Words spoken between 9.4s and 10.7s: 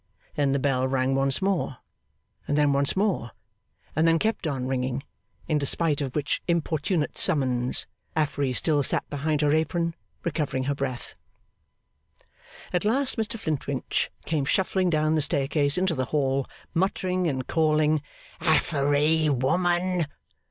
her apron, recovering